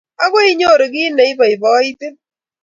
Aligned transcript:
Akoi 0.23 0.47
inyoru 0.51 0.85
ki 0.93 1.03
ne 1.15 1.23
i 1.31 1.33
poipoitin. 1.37 2.13